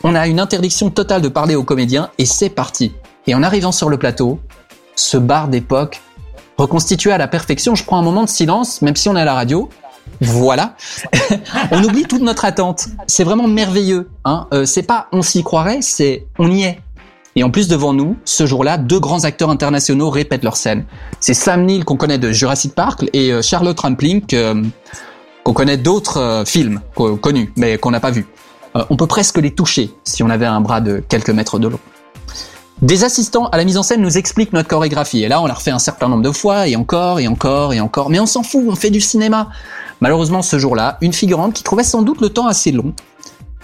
On 0.02 0.14
a 0.14 0.26
une 0.26 0.40
interdiction 0.40 0.90
totale 0.90 1.22
de 1.22 1.28
parler 1.28 1.54
aux 1.54 1.64
comédiens 1.64 2.10
et 2.18 2.26
c'est 2.26 2.50
parti. 2.50 2.92
Et 3.26 3.34
en 3.34 3.42
arrivant 3.42 3.72
sur 3.72 3.88
le 3.88 3.96
plateau, 3.96 4.40
ce 4.96 5.16
bar 5.16 5.48
d'époque 5.48 6.00
reconstitué 6.58 7.10
à 7.10 7.18
la 7.18 7.28
perfection, 7.28 7.74
je 7.74 7.84
prends 7.84 7.98
un 7.98 8.02
moment 8.02 8.24
de 8.24 8.28
silence, 8.28 8.82
même 8.82 8.96
si 8.96 9.08
on 9.08 9.16
est 9.16 9.20
à 9.20 9.24
la 9.24 9.34
radio, 9.34 9.68
voilà. 10.20 10.76
on 11.70 11.82
oublie 11.84 12.02
toute 12.04 12.22
notre 12.22 12.44
attente. 12.44 12.86
C'est 13.06 13.24
vraiment 13.24 13.46
merveilleux. 13.48 14.10
Hein 14.24 14.46
euh, 14.52 14.64
c'est 14.66 14.82
pas 14.82 15.08
on 15.12 15.22
s'y 15.22 15.42
croirait, 15.42 15.78
c'est 15.82 16.26
on 16.38 16.50
y 16.50 16.62
est. 16.64 16.80
Et 17.36 17.44
en 17.44 17.50
plus 17.50 17.68
devant 17.68 17.92
nous, 17.92 18.16
ce 18.24 18.44
jour-là, 18.44 18.76
deux 18.76 18.98
grands 18.98 19.24
acteurs 19.24 19.50
internationaux 19.50 20.10
répètent 20.10 20.42
leur 20.42 20.56
scène. 20.56 20.84
C'est 21.20 21.32
Sam 21.34 21.64
Neill 21.64 21.84
qu'on 21.84 21.96
connaît 21.96 22.18
de 22.18 22.32
Jurassic 22.32 22.74
Park 22.74 23.04
et 23.12 23.32
euh, 23.32 23.40
Charlotte 23.40 23.78
Rampling 23.78 24.26
que- 24.26 24.62
qu'on 25.44 25.52
connaît 25.52 25.76
d'autres 25.78 26.18
euh, 26.18 26.44
films 26.44 26.80
co- 26.94 27.16
connus 27.16 27.52
mais 27.56 27.78
qu'on 27.78 27.92
n'a 27.92 28.00
pas 28.00 28.10
vus. 28.10 28.26
Euh, 28.76 28.84
on 28.90 28.96
peut 28.96 29.06
presque 29.06 29.38
les 29.38 29.52
toucher 29.54 29.90
si 30.04 30.22
on 30.22 30.28
avait 30.30 30.46
un 30.46 30.60
bras 30.60 30.80
de 30.80 31.02
quelques 31.08 31.30
mètres 31.30 31.58
de 31.58 31.68
long. 31.68 31.80
Des 32.82 33.04
assistants 33.04 33.46
à 33.48 33.58
la 33.58 33.64
mise 33.64 33.76
en 33.76 33.82
scène 33.82 34.00
nous 34.00 34.16
expliquent 34.16 34.54
notre 34.54 34.68
chorégraphie. 34.68 35.22
Et 35.22 35.28
là, 35.28 35.42
on 35.42 35.46
l'a 35.46 35.52
refait 35.52 35.70
un 35.70 35.78
certain 35.78 36.08
nombre 36.08 36.22
de 36.22 36.30
fois, 36.30 36.66
et 36.66 36.76
encore, 36.76 37.20
et 37.20 37.28
encore, 37.28 37.74
et 37.74 37.80
encore. 37.80 38.08
Mais 38.08 38.20
on 38.20 38.26
s'en 38.26 38.42
fout, 38.42 38.64
on 38.66 38.74
fait 38.74 38.88
du 38.88 39.02
cinéma. 39.02 39.50
Malheureusement, 40.00 40.40
ce 40.40 40.58
jour-là, 40.58 40.96
une 41.02 41.12
figurante 41.12 41.52
qui 41.52 41.62
trouvait 41.62 41.84
sans 41.84 42.00
doute 42.00 42.22
le 42.22 42.30
temps 42.30 42.46
assez 42.46 42.72
long 42.72 42.94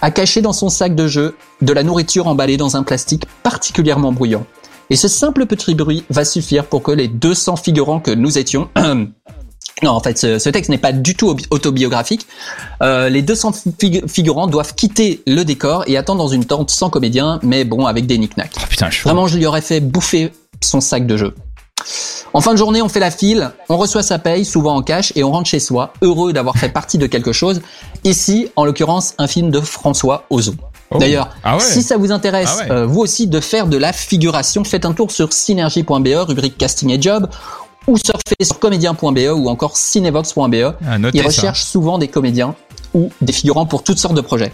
a 0.03 0.11
caché 0.11 0.43
dans 0.43 0.53
son 0.53 0.69
sac 0.69 0.95
de 0.95 1.09
jeu 1.09 1.35
de 1.63 1.73
la 1.73 1.83
nourriture 1.83 2.27
emballée 2.27 2.59
dans 2.59 2.77
un 2.77 2.83
plastique 2.83 3.25
particulièrement 3.43 4.13
bruyant. 4.13 4.45
Et 4.91 4.97
ce 4.97 5.09
simple 5.09 5.47
petit 5.47 5.75
bruit 5.75 6.05
va 6.11 6.27
suffire 6.27 6.67
pour 6.67 6.83
que 6.83 6.93
les 6.93 7.09
200 7.09 7.57
figurants 7.57 8.01
que 8.01 8.11
nous 8.11 8.37
étions... 8.37 8.69
non, 9.83 9.91
en 9.91 10.01
fait, 10.01 10.17
ce, 10.19 10.39
ce 10.39 10.49
texte 10.49 10.71
n'est 10.71 10.79
pas 10.79 10.93
du 10.93 11.15
tout 11.15 11.29
obi- 11.29 11.47
autobiographique. 11.51 12.27
Euh, 12.83 13.09
les 13.11 13.21
200 13.23 13.53
figu- 13.79 14.09
figurants 14.09 14.47
doivent 14.47 14.75
quitter 14.75 15.23
le 15.27 15.45
décor 15.45 15.85
et 15.87 15.97
attendre 15.99 16.19
dans 16.19 16.29
une 16.29 16.47
tente 16.47 16.71
sans 16.71 16.89
comédien, 16.89 17.41
mais 17.43 17.65
bon, 17.65 17.85
avec 17.87 18.07
des 18.07 18.17
knick-knacks. 18.17 18.55
Oh, 18.59 18.65
putain, 18.71 18.89
chaud. 18.91 19.09
Vraiment, 19.09 19.27
je 19.27 19.37
lui 19.37 19.45
aurais 19.47 19.61
fait 19.61 19.81
bouffer 19.81 20.33
son 20.63 20.81
sac 20.81 21.07
de 21.07 21.17
jeu. 21.19 21.35
En 22.33 22.41
fin 22.41 22.53
de 22.53 22.59
journée, 22.59 22.81
on 22.83 22.89
fait 22.89 23.01
la 23.01 23.11
file, 23.11 23.51
on 23.69 23.77
reçoit 23.77 24.03
sa 24.03 24.19
paye, 24.19 24.45
souvent 24.47 24.77
en 24.77 24.83
cash, 24.83 25.13
et 25.15 25.23
on 25.25 25.31
rentre 25.31 25.49
chez 25.49 25.61
soi, 25.61 25.93
heureux 26.03 26.33
d'avoir 26.33 26.57
fait 26.57 26.69
partie 26.71 26.97
de 26.99 27.07
quelque 27.07 27.33
chose. 27.33 27.61
Ici, 28.03 28.49
en 28.57 28.65
l'occurrence, 28.65 29.15
un 29.19 29.27
film 29.27 29.51
de 29.51 29.61
François 29.61 30.25
Ozon. 30.31 30.57
Oh. 30.91 30.99
D'ailleurs, 30.99 31.31
Ah 31.45 31.57
ouais. 31.57 31.63
si 31.63 31.83
ça 31.83 31.97
vous 31.99 32.13
intéresse, 32.13 32.51
Ah 32.51 32.65
ouais. 32.65 32.71
euh, 32.71 32.87
vous 32.87 33.01
aussi, 33.01 33.27
de 33.27 33.41
faire 33.41 33.67
de 33.67 33.77
la 33.77 33.93
figuration, 33.93 34.65
faites 34.65 34.85
un 34.87 34.93
tour 34.93 35.11
sur 35.11 35.33
synergie.be, 35.33 36.09
rubrique 36.27 36.57
casting 36.57 36.91
et 36.91 37.01
job, 37.01 37.29
ou 37.87 37.97
surfez 37.97 38.37
sur 38.43 38.59
comédien.be 38.59 39.31
ou 39.35 39.49
encore 39.49 39.77
cinevox.be. 39.77 40.75
Ah, 40.87 40.97
Ils 41.13 41.21
ça. 41.21 41.27
recherchent 41.27 41.65
souvent 41.65 41.99
des 41.99 42.09
comédiens 42.09 42.55
ou 42.95 43.11
des 43.21 43.33
figurants 43.33 43.67
pour 43.67 43.83
toutes 43.83 43.99
sortes 43.99 44.15
de 44.15 44.21
projets. 44.21 44.53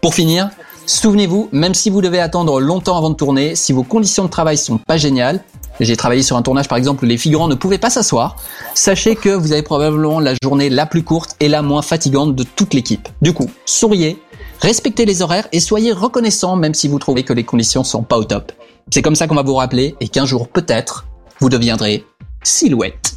Pour 0.00 0.14
finir, 0.14 0.50
souvenez-vous, 0.86 1.48
même 1.52 1.74
si 1.74 1.90
vous 1.90 2.00
devez 2.00 2.20
attendre 2.20 2.60
longtemps 2.60 2.96
avant 2.96 3.10
de 3.10 3.14
tourner, 3.14 3.54
si 3.54 3.72
vos 3.72 3.84
conditions 3.84 4.24
de 4.24 4.30
travail 4.30 4.56
sont 4.56 4.78
pas 4.78 4.96
géniales, 4.96 5.42
j'ai 5.80 5.96
travaillé 5.96 6.22
sur 6.22 6.36
un 6.36 6.42
tournage 6.42 6.68
par 6.68 6.78
exemple 6.78 7.04
où 7.04 7.08
les 7.08 7.16
figurants 7.16 7.48
ne 7.48 7.54
pouvaient 7.54 7.78
pas 7.78 7.90
s'asseoir, 7.90 8.36
sachez 8.74 9.16
que 9.16 9.30
vous 9.30 9.52
avez 9.52 9.62
probablement 9.62 10.20
la 10.20 10.34
journée 10.42 10.68
la 10.70 10.86
plus 10.86 11.02
courte 11.02 11.36
et 11.40 11.48
la 11.48 11.62
moins 11.62 11.82
fatigante 11.82 12.34
de 12.34 12.44
toute 12.44 12.74
l'équipe. 12.74 13.08
Du 13.22 13.32
coup, 13.32 13.50
souriez, 13.64 14.18
respectez 14.60 15.04
les 15.06 15.22
horaires 15.22 15.48
et 15.52 15.60
soyez 15.60 15.92
reconnaissants 15.92 16.56
même 16.56 16.74
si 16.74 16.88
vous 16.88 16.98
trouvez 16.98 17.22
que 17.22 17.32
les 17.32 17.44
conditions 17.44 17.84
sont 17.84 18.02
pas 18.02 18.18
au 18.18 18.24
top. 18.24 18.52
C'est 18.90 19.02
comme 19.02 19.16
ça 19.16 19.26
qu'on 19.26 19.34
va 19.34 19.42
vous 19.42 19.54
rappeler 19.54 19.94
et 20.00 20.08
qu'un 20.08 20.26
jour 20.26 20.48
peut-être, 20.48 21.06
vous 21.40 21.48
deviendrez 21.48 22.04
silhouette. 22.42 23.14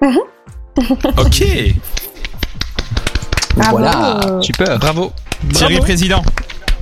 Ok. 1.18 1.44
Bravo. 3.56 3.70
Voilà. 3.78 4.38
Super. 4.40 4.78
Bravo. 4.78 5.12
Thierry 5.52 5.78
président. 5.78 6.22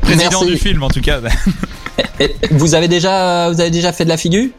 Président 0.03 0.31
Merci. 0.43 0.47
du 0.47 0.57
film 0.59 0.83
en 0.83 0.89
tout 0.89 1.01
cas. 1.01 1.21
Vous 2.53 2.75
avez 2.75 2.87
déjà, 2.87 3.51
vous 3.51 3.61
avez 3.61 3.71
déjà 3.71 3.93
fait 3.93 4.05
de 4.05 4.09
la 4.11 4.17
figure? 4.17 4.51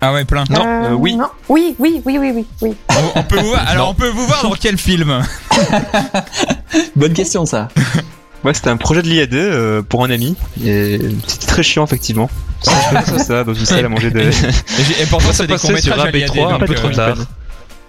Ah 0.00 0.12
ouais, 0.12 0.24
plein. 0.24 0.44
Non, 0.50 0.60
Euh, 0.66 0.90
euh, 0.90 0.94
oui. 0.94 1.14
non. 1.16 1.28
Oui, 1.48 1.74
oui, 1.78 2.02
oui, 2.04 2.18
oui, 2.18 2.32
oui, 2.34 2.46
oui. 2.60 2.74
On, 2.90 3.20
on 3.20 3.22
peut 3.22 3.38
vous 3.40 3.48
voir. 3.48 3.66
Alors 3.68 3.88
on 3.90 3.94
peut 3.94 4.08
vous 4.08 4.26
voir 4.26 4.42
dans 4.42 4.50
quel 4.52 4.76
film? 4.76 5.22
Bonne 6.96 7.12
question 7.14 7.46
ça. 7.46 7.68
Ouais, 8.44 8.54
c'était 8.54 8.70
un 8.70 8.76
projet 8.76 9.02
de 9.02 9.08
l'IA2 9.08 9.34
euh, 9.34 9.82
pour 9.82 10.04
un 10.04 10.10
ami. 10.10 10.36
Et 10.64 10.98
c'était 11.26 11.46
très 11.46 11.62
chiant, 11.62 11.84
effectivement. 11.84 12.28
Je 12.64 12.70
faisais 12.70 13.18
ça, 13.18 13.24
ça, 13.24 13.44
dans 13.44 13.54
une 13.54 13.64
salle 13.66 13.84
à 13.84 13.88
manger 13.88 14.10
de. 14.10 14.20
Et, 14.20 15.02
et 15.02 15.06
pourtant 15.08 15.28
c'est 15.32 15.46
des 15.46 15.54
passait 15.54 15.68
courts 15.68 15.78
sur 15.78 15.96
métrages 15.96 16.08
à 16.08 16.10
AB3 16.10 16.34
l'IAD, 16.34 16.52
un 16.52 16.58
peu 16.58 16.66
donc, 16.66 16.76
trop 16.76 16.88
euh, 16.88 16.94
tard. 16.94 17.16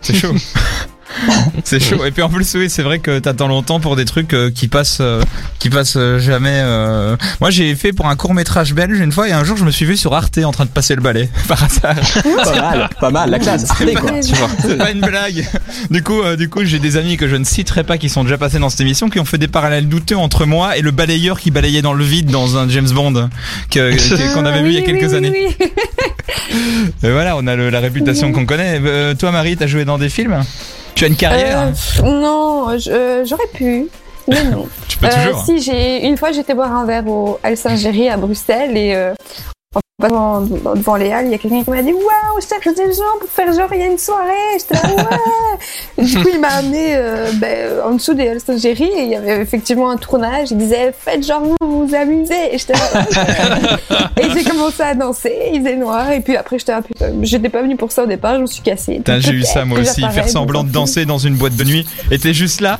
C'est 0.01 0.15
chaud. 0.15 0.33
C'est 1.63 1.79
chaud. 1.79 2.03
Et 2.05 2.11
puis 2.11 2.21
en 2.21 2.29
plus, 2.29 2.53
oui, 2.55 2.69
c'est 2.69 2.81
vrai 2.83 2.99
que 2.99 3.19
t'attends 3.19 3.47
longtemps 3.47 3.79
pour 3.79 3.95
des 3.95 4.05
trucs 4.05 4.33
euh, 4.33 4.49
qui 4.51 4.67
passent, 4.67 4.97
euh, 5.01 5.21
qui 5.59 5.69
passent 5.69 5.95
euh, 5.97 6.19
jamais. 6.19 6.59
euh. 6.63 7.15
Moi, 7.41 7.49
j'ai 7.51 7.73
fait 7.75 7.93
pour 7.93 8.07
un 8.07 8.15
court 8.15 8.33
métrage 8.33 8.73
belge 8.73 8.99
une 8.99 9.11
fois, 9.11 9.29
et 9.29 9.31
un 9.31 9.43
jour, 9.43 9.55
je 9.57 9.63
me 9.63 9.71
suis 9.71 9.85
vu 9.85 9.95
sur 9.97 10.13
Arte 10.13 10.37
en 10.39 10.51
train 10.51 10.65
de 10.65 10.69
passer 10.69 10.95
le 10.95 11.01
balai 11.01 11.29
par 11.47 11.63
hasard. 11.63 11.95
Pas 12.23 12.55
mal, 12.61 12.89
pas 12.99 13.09
mal, 13.11 13.29
la 13.29 13.39
classe. 13.39 13.65
Allez, 13.79 13.93
quoi. 13.93 14.11
C'est 14.21 14.77
pas 14.77 14.91
une 14.91 15.01
blague. 15.01 15.47
Du 15.91 16.03
coup, 16.03 16.21
euh, 16.21 16.35
du 16.35 16.49
coup, 16.49 16.63
j'ai 16.65 16.79
des 16.79 16.97
amis 16.97 17.17
que 17.17 17.27
je 17.27 17.35
ne 17.35 17.43
citerai 17.43 17.83
pas 17.83 17.97
qui 17.97 18.09
sont 18.09 18.23
déjà 18.23 18.37
passés 18.37 18.59
dans 18.59 18.69
cette 18.69 18.81
émission, 18.81 19.09
qui 19.09 19.19
ont 19.19 19.25
fait 19.25 19.37
des 19.37 19.47
parallèles 19.47 19.87
douteux 19.87 20.17
entre 20.17 20.45
moi 20.45 20.77
et 20.77 20.81
le 20.81 20.91
balayeur 20.91 21.39
qui 21.39 21.51
balayait 21.51 21.81
dans 21.81 21.93
le 21.93 22.03
vide 22.03 22.29
dans 22.31 22.57
un 22.57 22.67
James 22.69 22.89
Bond 22.89 23.29
que- 23.69 23.91
que- 23.95 24.33
qu'on 24.33 24.45
avait 24.45 24.63
vu 24.63 24.69
il 24.69 24.75
y 24.75 24.77
a 24.77 24.81
quelques 24.81 25.11
oui, 25.11 25.17
années. 25.17 25.31
oui, 25.31 25.55
oui. 25.59 25.71
Et 27.03 27.11
voilà, 27.11 27.35
on 27.37 27.45
a 27.47 27.55
le- 27.55 27.69
la 27.69 27.79
réputation 27.79 28.31
qu'on 28.31 28.45
connaît. 28.45 28.79
Euh, 28.83 29.13
toi, 29.15 29.31
Marie, 29.31 29.55
t'as 29.57 29.67
joué 29.67 29.85
dans 29.85 29.97
des 29.97 30.09
films? 30.09 30.43
Tu 30.95 31.05
as 31.05 31.07
une 31.07 31.15
carrière 31.15 31.71
Euh, 31.99 32.01
non, 32.03 32.67
euh, 32.87 33.25
j'aurais 33.25 33.47
pu. 33.53 33.87
Mais 34.27 34.43
non. 34.45 34.67
Tu 34.87 34.97
peux 34.97 35.07
Euh, 35.07 35.25
toujours. 35.27 35.43
si 35.45 35.61
j'ai 35.61 36.05
une 36.05 36.17
fois 36.17 36.31
j'étais 36.31 36.53
boire 36.53 36.71
un 36.73 36.85
verre 36.85 37.07
au 37.07 37.39
Alsingérie 37.43 38.09
à 38.09 38.17
Bruxelles 38.17 38.77
et 38.77 38.93
euh, 38.95 39.13
devant, 40.07 40.41
devant 40.41 40.95
les 40.95 41.11
halles, 41.11 41.25
il 41.25 41.31
y 41.31 41.35
a 41.35 41.37
quelqu'un 41.37 41.63
qui 41.63 41.69
m'a 41.69 41.81
dit 41.81 41.93
waouh, 41.93 42.41
je 42.41 42.47
cherche 42.47 42.75
des 42.75 42.93
gens 42.93 43.03
pour 43.19 43.29
faire 43.29 43.51
genre 43.53 43.69
il 43.73 43.79
y 43.79 43.83
a 43.83 43.87
une 43.87 43.97
soirée. 43.97 44.57
J'étais 44.57 44.75
là 44.75 44.95
ouais. 44.95 46.03
du 46.05 46.15
coup 46.21 46.29
il 46.33 46.39
m'a 46.39 46.49
amené 46.49 46.95
euh, 46.95 47.31
ben, 47.35 47.81
en 47.85 47.91
dessous 47.91 48.13
des 48.13 48.27
Alsingéries 48.29 48.83
et 48.83 49.03
il 49.03 49.09
y 49.09 49.15
avait 49.15 49.41
effectivement 49.41 49.89
un 49.89 49.97
tournage. 49.97 50.51
Il 50.51 50.57
disait 50.57 50.93
faites 50.97 51.25
genre 51.25 51.43
vous 51.43 51.85
vous, 51.85 51.95
amusez. 51.95 52.55
Et 52.55 52.57
j'étais 52.57 52.73
là, 52.73 54.09
et 54.17 54.29
j'ai 54.31 54.43
commencé 54.43 54.83
à 54.83 54.95
danser. 54.95 55.33
Il 55.53 55.61
faisait 55.61 55.75
noir 55.75 56.11
et 56.11 56.21
puis 56.21 56.35
après 56.35 56.59
j'étais 56.59 56.81
putain, 56.81 57.13
j'étais 57.21 57.49
pas 57.49 57.61
venue 57.61 57.75
pour 57.75 57.91
ça 57.91 58.03
au 58.03 58.07
départ. 58.07 58.35
Je 58.35 58.41
me 58.41 58.47
suis 58.47 58.61
cassée. 58.61 58.95
Putain, 58.95 59.19
j'ai 59.19 59.33
eu 59.33 59.43
ça 59.43 59.65
moi 59.65 59.79
aussi, 59.81 60.01
faire 60.01 60.29
semblant 60.29 60.63
de 60.63 60.69
danser 60.69 61.05
dans 61.05 61.17
une 61.17 61.35
boîte 61.35 61.55
de 61.55 61.63
nuit. 61.63 61.85
Et 62.11 62.19
t'es 62.19 62.33
juste 62.33 62.61
là. 62.61 62.79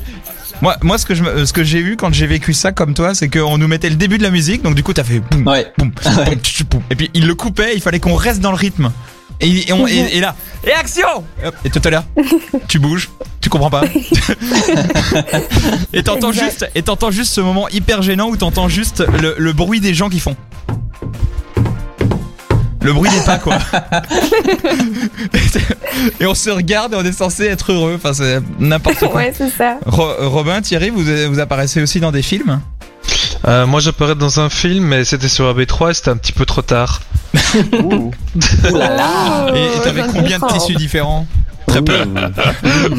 Moi, 0.64 0.76
moi, 0.82 0.96
ce 0.96 1.04
que 1.04 1.14
je, 1.14 1.22
me- 1.22 1.44
ce 1.44 1.52
que 1.52 1.62
j'ai 1.62 1.78
eu 1.78 1.94
quand 1.96 2.10
j'ai 2.14 2.26
vécu 2.26 2.54
ça 2.54 2.72
comme 2.72 2.94
toi, 2.94 3.14
c'est 3.14 3.28
qu'on 3.28 3.58
nous 3.58 3.68
mettait 3.68 3.90
le 3.90 3.96
début 3.96 4.16
de 4.16 4.22
la 4.22 4.30
musique, 4.30 4.62
donc 4.62 4.74
du 4.74 4.82
coup 4.82 4.94
t'as 4.94 5.04
fait 5.04 5.20
boum, 5.20 5.46
Ouais. 5.46 5.70
boum, 5.76 5.90
boum, 6.70 6.82
et 6.90 6.94
puis 6.96 7.10
il 7.12 7.26
le 7.26 7.34
coupait, 7.34 7.72
il 7.74 7.82
fallait 7.82 8.00
qu'on 8.00 8.14
reste 8.14 8.40
dans 8.40 8.50
le 8.50 8.56
rythme. 8.56 8.90
Et, 9.40 9.68
et, 9.68 9.72
on- 9.74 9.86
et- 9.86 10.16
et 10.16 10.20
là, 10.20 10.34
et 10.66 10.72
action 10.72 11.22
Et 11.66 11.68
tout 11.68 11.82
à 11.84 11.90
l'heure, 11.90 12.04
tu 12.68 12.78
bouges, 12.78 13.10
tu 13.42 13.50
comprends 13.50 13.68
pas. 13.68 13.82
et 15.92 16.02
t'entends 16.02 16.32
juste, 16.32 16.66
et 16.74 16.80
t'entends 16.82 17.10
juste 17.10 17.34
ce 17.34 17.42
moment 17.42 17.68
hyper 17.68 18.00
gênant 18.00 18.30
où 18.30 18.36
t'entends 18.38 18.70
juste 18.70 19.04
le, 19.20 19.34
le 19.36 19.52
bruit 19.52 19.80
des 19.80 19.92
gens 19.92 20.08
qui 20.08 20.18
font. 20.20 20.34
Le 22.84 22.92
bruit 22.92 23.10
des 23.10 23.24
pas 23.24 23.38
quoi. 23.38 23.58
et 26.20 26.26
on 26.26 26.34
se 26.34 26.50
regarde 26.50 26.92
et 26.92 26.96
on 26.96 27.04
est 27.04 27.12
censé 27.12 27.46
être 27.46 27.72
heureux. 27.72 27.94
Enfin 27.96 28.12
c'est 28.12 28.40
n'importe 28.58 28.98
quoi. 29.00 29.14
Ouais, 29.16 29.32
c'est 29.36 29.50
ça. 29.50 29.78
Ro- 29.86 30.28
Robin, 30.28 30.60
Thierry, 30.60 30.90
vous, 30.90 31.02
vous 31.02 31.40
apparaissez 31.40 31.82
aussi 31.82 32.00
dans 32.00 32.12
des 32.12 32.22
films? 32.22 32.60
Euh, 33.46 33.66
moi 33.66 33.80
j'apparais 33.80 34.14
dans 34.14 34.40
un 34.40 34.48
film, 34.48 34.84
mais 34.84 35.04
c'était 35.04 35.28
sur 35.28 35.52
AB3 35.52 35.90
et 35.90 35.94
c'était 35.94 36.10
un 36.10 36.16
petit 36.16 36.32
peu 36.32 36.46
trop 36.46 36.62
tard. 36.62 37.00
Ouh 37.82 38.10
là 38.72 38.96
là. 38.96 39.46
Et 39.54 39.80
t'avais 39.82 40.02
ai 40.02 40.12
combien 40.12 40.38
de 40.38 40.46
tissus 40.52 40.74
différents? 40.74 41.26
Très 41.74 41.82
peu. 41.82 42.06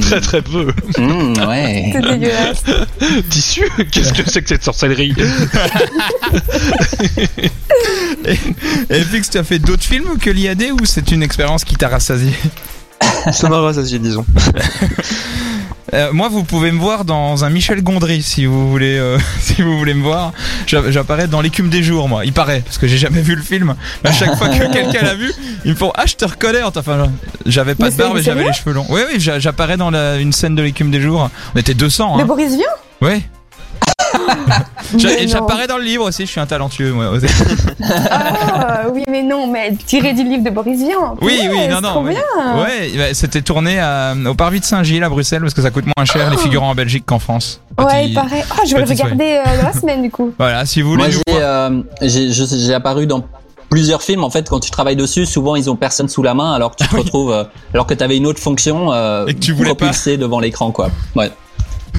Très 0.02 0.22
très 0.22 0.42
peu. 0.42 0.68
Mmh, 0.98 1.48
ouais. 1.48 1.92
C'est 1.94 2.02
dégueulasse. 2.02 2.64
Tissu 3.30 3.70
Qu'est-ce 3.92 4.12
que 4.14 4.30
c'est 4.30 4.42
que 4.42 4.50
cette 4.50 4.64
sorcellerie? 4.64 5.14
Et 8.90 9.02
Fix, 9.02 9.30
tu 9.30 9.38
as 9.38 9.44
fait 9.44 9.60
d'autres 9.60 9.84
films 9.84 10.18
que 10.20 10.30
l'IAD 10.30 10.72
ou 10.74 10.86
c'est 10.86 11.12
une 11.12 11.24
expérience 11.24 11.64
qui 11.64 11.76
t'a 11.76 11.88
rassasié? 11.88 12.34
Ça 13.32 13.48
m'a 13.50 13.60
rassasié, 13.60 14.00
disons. 14.00 14.26
Euh, 15.96 16.12
Moi, 16.14 16.28
vous 16.30 16.44
pouvez 16.44 16.72
me 16.72 16.80
voir 16.80 17.06
dans 17.06 17.46
un 17.46 17.50
Michel 17.50 17.82
Gondry 17.82 18.22
si 18.22 18.46
vous 18.46 18.70
voulez, 18.70 18.98
euh, 18.98 19.18
si 19.40 19.62
vous 19.62 19.78
voulez 19.78 19.94
me 19.94 20.04
voir. 20.04 20.34
J'a- 20.68 20.92
J'apparais 20.92 21.28
dans 21.28 21.42
l'écume 21.42 21.70
des 21.70 21.84
jours, 21.84 22.10
moi. 22.10 22.26
Il 22.26 22.34
paraît, 22.34 22.62
parce 22.66 22.78
que 22.78 22.86
j'ai 22.88 22.98
jamais 22.98 23.22
vu 23.22 23.36
le 23.36 23.42
film. 23.42 23.76
Mais 24.04 24.10
à 24.10 24.14
chaque 24.14 24.36
fois 24.38 24.50
que 24.50 24.72
quelqu'un 24.72 25.02
l'a 25.04 25.16
vu, 25.16 25.32
ils 25.64 25.72
me 25.72 25.76
font 25.76 25.92
Ah, 25.96 26.06
je 26.06 26.16
te 26.16 26.26
reconnais. 26.26 26.62
Enfin, 26.64 27.10
j'avais 27.46 27.76
pas 27.76 27.86
Mais 27.86 27.92
de 27.92 27.98
barbe 27.98 28.18
et 28.18 28.22
j'avais 28.24 28.44
les 28.44 28.54
cheveux 28.54 28.74
longs. 28.74 28.86
Oui, 28.90 29.02
oui, 29.12 29.20
j'a- 29.20 29.40
j'apparais 29.40 29.78
dans 29.78 29.90
la- 29.90 30.18
une 30.18 30.34
scène 30.34 30.56
de 30.56 30.62
l'écume 30.62 30.92
des 30.92 31.02
jours. 31.02 31.30
On 31.56 31.60
était 31.60 31.74
200. 31.74 32.18
De 32.18 32.22
Hein. 32.22 32.26
Boris 32.26 32.52
Vian 32.56 32.62
Ouais. 33.02 33.22
j'apparais 35.28 35.68
dans 35.68 35.78
le 35.78 35.84
livre 35.84 36.06
aussi. 36.08 36.26
Je 36.26 36.32
suis 36.32 36.40
un 36.40 36.46
talentueux, 36.46 36.92
moi. 36.94 37.12
Ah, 38.12 38.82
oui, 38.94 39.04
mais 39.10 39.24
non, 39.24 39.48
mais 39.48 39.76
tiré 39.86 40.14
du 40.14 40.24
livre 40.24 40.44
de 40.44 40.50
Boris 40.50 40.80
Vian. 40.80 41.16
Oui, 41.22 41.38
oui, 41.42 41.50
Punaise, 41.50 41.70
non, 41.72 41.82
non. 41.82 41.90
trop 41.90 42.04
oui. 42.04 42.12
bien. 42.12 42.64
Ouais, 42.64 42.92
bah, 42.98 43.14
c'était 43.14 43.42
tourné 43.42 43.80
à- 43.80 44.14
au 44.26 44.34
Parvis 44.34 44.60
de 44.60 44.66
Saint-Gilles 44.66 45.04
à 45.04 45.10
Bruxelles 45.10 45.42
parce 45.42 45.54
que 45.54 45.62
ça 45.62 45.72
coûte 45.72 45.86
moins 45.98 46.06
cher 46.06 46.30
les 46.30 46.38
figurants 46.38 46.70
en 46.70 46.76
Belgique 46.76 47.06
qu'en 47.06 47.20
France. 47.20 47.62
Ouais, 47.78 47.86
Petit- 47.86 48.10
il 48.10 48.14
paraît. 48.14 48.44
Ah, 48.52 48.62
je 48.68 48.74
vais 48.76 48.82
le 48.82 48.88
regarder 48.90 49.42
euh, 49.46 49.58
dans 49.62 49.68
la 49.68 49.74
semaine, 49.80 50.02
du 50.02 50.12
coup. 50.12 50.34
Voilà, 50.38 50.66
si 50.66 50.82
vous 50.82 50.92
voulez 50.92 51.04
Moi, 51.04 51.10
j'ai, 51.12 51.42
euh, 51.42 51.82
j'ai, 52.02 52.74
apparu 52.74 53.06
dans 53.08 53.24
plusieurs 53.70 54.02
films. 54.02 54.24
En 54.24 54.30
fait, 54.30 54.48
quand 54.50 54.60
tu 54.60 54.72
travailles 54.72 54.96
dessus, 54.96 55.26
souvent 55.26 55.56
ils 55.56 55.70
ont 55.70 55.76
personne 55.76 56.08
sous 56.08 56.24
la 56.24 56.34
main, 56.34 56.54
alors 56.54 56.72
que 56.76 56.84
tu 56.84 56.90
te 56.90 56.96
retrouves, 56.96 57.32
euh, 57.32 57.44
alors 57.74 57.86
que 57.88 57.94
tu 57.94 58.04
avais 58.04 58.16
une 58.18 58.28
autre 58.28 58.40
fonction, 58.40 58.94
euh, 58.94 59.26
Et 59.28 59.34
que 59.34 59.40
tu 59.40 59.52
voulais 59.52 59.70
pas. 59.72 59.76
propulsée 59.76 60.18
devant 60.18 60.40
l'écran, 60.40 60.72
quoi. 60.72 60.90
Ouais. 61.16 61.32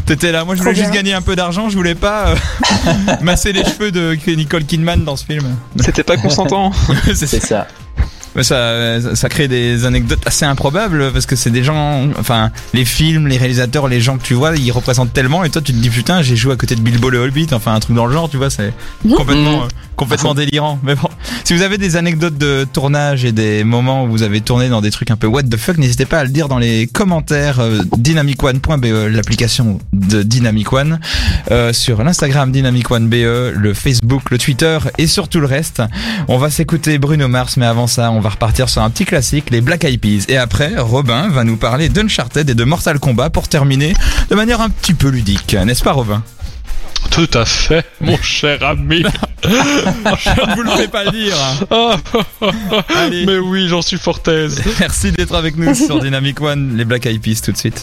T'étais 0.07 0.31
là, 0.31 0.45
moi 0.45 0.55
je 0.55 0.61
Trop 0.61 0.71
voulais 0.71 0.77
juste 0.81 0.93
bien. 0.93 1.01
gagner 1.01 1.15
un 1.15 1.21
peu 1.23 1.35
d'argent, 1.35 1.69
je 1.69 1.77
voulais 1.77 1.97
pas 1.97 2.29
euh, 2.29 2.37
masser 3.23 3.53
les 3.53 3.65
cheveux 3.65 3.91
de 3.91 4.17
Nicole 4.37 4.65
Kidman 4.65 5.05
dans 5.05 5.17
ce 5.17 5.25
film. 5.25 5.45
C'était 5.81 6.05
pas 6.05 6.17
consentant. 6.17 6.73
c'est 7.13 7.15
C'est 7.27 7.41
ça. 7.41 7.67
Mais 8.37 8.43
ça, 8.43 9.15
ça 9.15 9.29
crée 9.29 9.49
des 9.49 9.85
anecdotes 9.87 10.21
assez 10.27 10.45
improbables 10.45 11.11
parce 11.13 11.27
que 11.27 11.37
c'est 11.37 11.51
des 11.51 11.65
gens, 11.65 12.07
enfin, 12.19 12.51
les 12.75 12.85
films, 12.85 13.27
les 13.27 13.39
réalisateurs, 13.39 13.89
les 13.89 14.01
gens 14.01 14.19
que 14.19 14.23
tu 14.23 14.35
vois, 14.35 14.55
ils 14.57 14.71
représentent 14.71 15.13
tellement 15.13 15.43
et 15.45 15.51
toi 15.51 15.63
tu 15.63 15.73
te 15.73 15.79
dis 15.79 15.91
putain, 15.91 16.23
j'ai 16.23 16.37
joué 16.37 16.53
à 16.53 16.57
côté 16.57 16.75
de 16.77 16.81
Bilbo 16.81 17.11
le 17.11 17.19
Hobbit, 17.19 17.49
enfin 17.53 17.75
un 17.75 17.81
truc 17.81 17.97
dans 17.97 18.07
le 18.07 18.13
genre, 18.13 18.29
tu 18.31 18.37
vois, 18.37 18.51
c'est 18.51 18.73
complètement, 19.17 19.59
Mhm. 19.61 19.63
euh, 19.65 19.69
complètement 19.97 20.35
délirant. 20.35 20.79
Mais 20.83 20.95
bon, 20.95 21.09
si 21.45 21.55
vous 21.55 21.63
avez 21.63 21.79
des 21.79 21.97
anecdotes 21.97 22.37
de 22.37 22.67
tournage 22.71 23.25
et 23.25 23.33
des 23.33 23.65
moments 23.65 24.05
où 24.05 24.09
vous 24.09 24.23
avez 24.23 24.41
tourné 24.43 24.69
dans 24.69 24.81
des 24.83 24.91
trucs 24.91 25.11
un 25.11 25.17
peu 25.17 25.27
what 25.27 25.45
the 25.45 25.57
fuck, 25.57 25.79
n'hésitez 25.79 26.05
pas 26.05 26.19
à 26.19 26.25
le 26.25 26.31
dire 26.31 26.49
dans 26.49 26.59
les 26.59 26.87
commentaires 26.87 27.61
euh, 27.61 27.79
dynamicone.be, 27.97 28.85
l'application 29.11 29.79
de 29.93 30.23
Dynamic 30.23 30.73
One, 30.73 30.99
euh, 31.51 31.73
sur 31.73 32.03
l'Instagram 32.03 32.53
Dynamic 32.53 32.91
One 32.91 33.09
BE, 33.09 33.53
le 33.57 33.73
Facebook, 33.75 34.31
le 34.31 34.39
Twitter 34.39 34.79
et 34.99 35.07
sur 35.07 35.29
tout 35.29 35.41
le 35.41 35.47
reste. 35.47 35.83
On 36.29 36.39
va 36.39 36.51
s'écouter 36.51 36.99
Bruno 36.99 37.29
Mars, 37.29 37.57
mais 37.57 37.67
avant 37.67 37.87
ça, 37.87 38.11
on 38.11 38.21
va 38.21 38.26
repartir 38.29 38.69
sur 38.69 38.83
un 38.83 38.91
petit 38.91 39.05
classique, 39.05 39.51
les 39.51 39.61
Black 39.61 39.85
Eyed 39.85 40.01
Peas. 40.01 40.25
Et 40.29 40.37
après, 40.37 40.73
Robin 40.79 41.29
va 41.29 41.45
nous 41.45 41.57
parler 41.57 41.89
d'Uncharted 41.89 42.49
et 42.49 42.55
de 42.55 42.65
Mortal 42.65 42.99
Kombat 42.99 43.31
pour 43.31 43.49
terminer 43.49 43.95
de 44.31 44.35
manière 44.35 44.61
un 44.61 44.69
petit 44.71 44.95
peu 44.95 45.09
ludique, 45.09 45.55
n'est-ce 45.55 45.83
pas 45.83 45.93
Robin? 45.93 46.23
Tout 47.11 47.29
à 47.35 47.45
fait, 47.45 47.85
mon 48.01 48.17
cher 48.21 48.63
ami. 48.63 49.03
Je 49.45 49.49
ne 49.51 50.55
vous 50.57 50.63
le 50.63 50.71
fais 50.71 50.89
pas 50.89 51.11
dire. 51.11 51.37
Ah, 51.71 51.97
Allez. 52.97 53.25
mais 53.27 53.39
oui, 53.39 53.69
j'en 53.69 53.81
suis 53.83 53.97
fort 53.99 54.21
aise. 54.27 54.61
Merci 54.81 55.13
d'être 55.13 55.35
avec 55.35 55.57
nous 55.57 55.75
sur 55.75 56.01
Dynamic 56.01 56.41
One, 56.41 56.77
les 56.77 56.85
Black 56.85 57.07
Eyed 57.07 57.21
Peas 57.23 57.41
tout 57.45 57.53
de 57.53 57.57
suite. 57.57 57.75